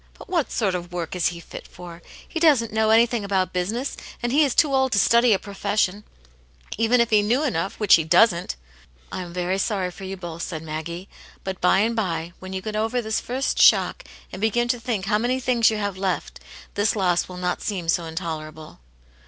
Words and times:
But 0.17 0.29
what 0.29 0.51
sort 0.51 0.73
of 0.73 0.91
work 0.91 1.15
is 1.15 1.27
he 1.27 1.39
fit 1.39 1.67
for? 1.67 2.01
He 2.27 2.39
doesn't 2.39 2.73
know 2.73 2.89
anything 2.89 3.23
about 3.23 3.53
busi 3.53 3.73
ness, 3.73 3.97
and 4.23 4.31
he 4.31 4.43
is 4.43 4.55
too 4.55 4.73
old 4.73 4.93
to 4.93 4.97
study 4.97 5.31
a 5.31 5.37
professioni 5.37 6.01
even 6.75 6.99
if 6.99 7.11
he 7.11 7.21
knew 7.21 7.43
enough, 7.43 7.79
which 7.79 7.93
he 7.93 8.03
doesn't." 8.03 8.55
"I 9.11 9.21
am 9.21 9.31
very 9.31 9.59
sorry 9.59 9.91
for 9.91 10.03
you 10.03 10.17
both," 10.17 10.41
said 10.41 10.63
Maggie." 10.63 11.07
But 11.43 11.61
by 11.61 11.81
and 11.81 11.95
by, 11.95 12.33
when 12.39 12.51
you 12.51 12.63
get 12.63 12.75
over 12.75 12.99
this 12.99 13.19
first 13.21 13.61
shock, 13.61 14.03
and 14.31 14.41
begin 14.41 14.67
to 14.69 14.79
think 14.79 15.05
how 15.05 15.19
many 15.19 15.39
things 15.39 15.69
you 15.69 15.77
have 15.77 15.99
left, 15.99 16.39
this 16.73 16.95
loss 16.95 17.29
will 17.29 17.37
not 17.37 17.61
seem 17.61 17.87
so 17.87 18.05
intolerable. 18.05 18.79